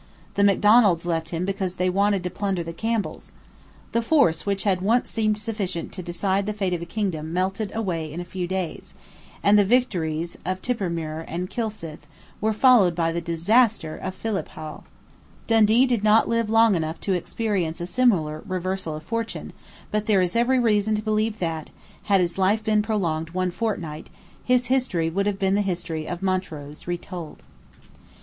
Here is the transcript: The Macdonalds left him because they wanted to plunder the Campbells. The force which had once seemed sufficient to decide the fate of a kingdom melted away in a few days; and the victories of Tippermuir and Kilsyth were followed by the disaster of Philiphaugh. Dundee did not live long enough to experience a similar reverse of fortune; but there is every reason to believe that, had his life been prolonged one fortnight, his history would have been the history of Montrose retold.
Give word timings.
The 0.33 0.43
Macdonalds 0.43 1.05
left 1.05 1.29
him 1.29 1.45
because 1.45 1.75
they 1.75 1.87
wanted 1.87 2.23
to 2.23 2.31
plunder 2.31 2.63
the 2.63 2.73
Campbells. 2.73 3.33
The 3.91 4.01
force 4.01 4.47
which 4.47 4.63
had 4.63 4.81
once 4.81 5.11
seemed 5.11 5.37
sufficient 5.37 5.91
to 5.91 6.01
decide 6.01 6.47
the 6.47 6.53
fate 6.57 6.73
of 6.73 6.81
a 6.81 6.87
kingdom 6.87 7.31
melted 7.31 7.71
away 7.75 8.11
in 8.11 8.19
a 8.19 8.25
few 8.25 8.47
days; 8.47 8.95
and 9.43 9.59
the 9.59 9.63
victories 9.63 10.39
of 10.43 10.59
Tippermuir 10.59 11.23
and 11.27 11.51
Kilsyth 11.51 12.07
were 12.41 12.51
followed 12.51 12.95
by 12.95 13.11
the 13.11 13.21
disaster 13.21 13.95
of 13.95 14.15
Philiphaugh. 14.15 14.81
Dundee 15.45 15.85
did 15.85 16.03
not 16.03 16.27
live 16.27 16.49
long 16.49 16.73
enough 16.73 16.99
to 17.01 17.13
experience 17.13 17.79
a 17.79 17.85
similar 17.85 18.41
reverse 18.47 18.87
of 18.87 19.03
fortune; 19.03 19.53
but 19.91 20.07
there 20.07 20.21
is 20.21 20.35
every 20.35 20.57
reason 20.59 20.95
to 20.95 21.03
believe 21.03 21.37
that, 21.37 21.69
had 22.05 22.21
his 22.21 22.39
life 22.39 22.63
been 22.63 22.81
prolonged 22.81 23.29
one 23.35 23.51
fortnight, 23.51 24.09
his 24.43 24.65
history 24.65 25.11
would 25.11 25.27
have 25.27 25.37
been 25.37 25.53
the 25.53 25.61
history 25.61 26.07
of 26.07 26.23
Montrose 26.23 26.87
retold. 26.87 27.43